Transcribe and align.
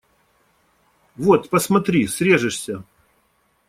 Вот, 1.15 1.51
посмотри, 1.51 2.07
срежешься!.. 2.07 2.83